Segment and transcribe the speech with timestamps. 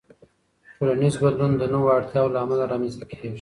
[0.77, 3.29] ټولنیز بدلون د نوو اړتیاوو له امله رامنځته کېږي.